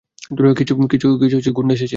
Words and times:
কিছু 0.91 1.51
গুন্ডা 1.55 1.73
এসেছিলো। 1.73 1.89